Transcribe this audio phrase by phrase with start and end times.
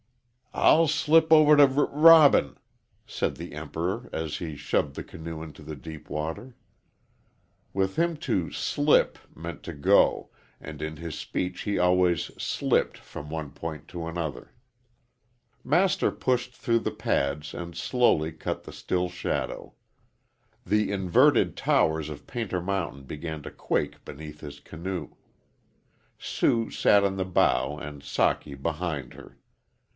[0.53, 2.57] "I'll slip over to R Robin,"
[3.05, 6.55] said the Emperor as he shoved the canoe into deep water.
[7.71, 10.29] With him to "slip" meant to go,
[10.59, 14.51] and in his speech he always "slipped" from one point to another.
[15.63, 19.75] Master pushed through the pads and slowly cut the still shadow.
[20.65, 25.11] The inverted towers of Painter Mountain began to quake beneath his canoe.
[26.17, 29.37] Sue sat in the bow and Socky behind her.